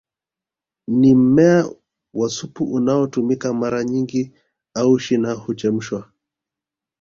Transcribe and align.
Ni 0.87 1.15
mmea 1.15 1.69
wa 2.13 2.29
supu 2.29 2.63
unaotumika 2.73 3.53
mara 3.53 3.83
nyingi 3.83 4.31
au 4.75 4.99
shina 4.99 5.33
huchemshwa 5.33 6.09